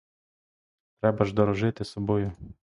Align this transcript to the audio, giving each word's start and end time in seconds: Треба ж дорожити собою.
Треба 0.99 1.25
ж 1.25 1.33
дорожити 1.33 1.85
собою. 1.85 2.31